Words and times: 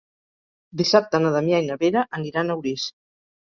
Dissabte 0.81 1.19
na 1.25 1.35
Damià 1.37 1.61
i 1.65 1.69
na 1.69 1.79
Vera 1.85 2.05
aniran 2.21 2.53
a 2.53 2.59
Orís. 2.65 2.91